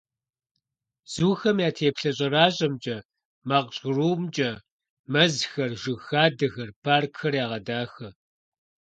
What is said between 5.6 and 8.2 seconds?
жыг хадэхэр, паркхэр ягъэдахэ.